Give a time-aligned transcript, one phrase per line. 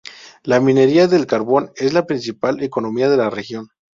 [0.41, 3.67] La minería del carbón es la principal economía de la región.